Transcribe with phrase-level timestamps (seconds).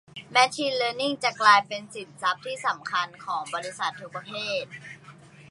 [0.31, 4.63] แมชชีนเลิร์นนิ่งจะกลายเป็นสินทรัพย์ที่สำคัญของบริษัททุกประเภท